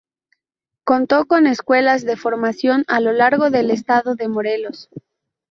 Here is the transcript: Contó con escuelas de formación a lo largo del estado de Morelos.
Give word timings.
Contó 0.83 1.27
con 1.27 1.45
escuelas 1.45 2.03
de 2.05 2.17
formación 2.17 2.85
a 2.87 2.99
lo 3.01 3.13
largo 3.13 3.51
del 3.51 3.69
estado 3.69 4.15
de 4.15 4.27
Morelos. 4.29 4.89